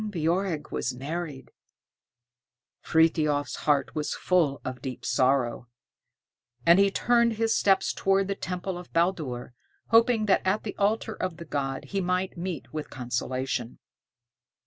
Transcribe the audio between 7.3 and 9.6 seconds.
his steps towards the temple of Baldur,